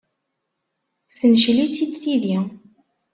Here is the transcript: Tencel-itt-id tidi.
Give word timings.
Tencel-itt-id 1.17 1.93
tidi. 2.01 2.37